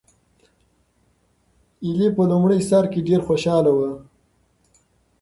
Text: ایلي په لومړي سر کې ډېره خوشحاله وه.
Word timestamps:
ایلي 1.83 2.07
په 2.17 2.23
لومړي 2.31 2.59
سر 2.69 2.83
کې 2.91 2.99
ډېره 3.07 3.23
خوشحاله 3.27 3.71
وه. 3.77 3.91